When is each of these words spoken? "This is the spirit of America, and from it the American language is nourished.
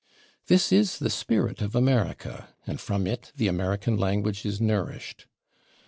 "This 0.47 0.71
is 0.71 0.97
the 0.97 1.11
spirit 1.11 1.61
of 1.61 1.75
America, 1.75 2.49
and 2.65 2.81
from 2.81 3.05
it 3.05 3.31
the 3.35 3.47
American 3.47 3.97
language 3.97 4.47
is 4.47 4.59
nourished. 4.59 5.27